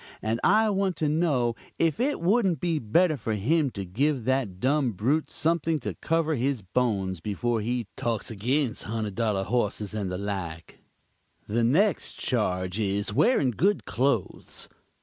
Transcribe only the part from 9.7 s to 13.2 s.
and the like? "The next charge is,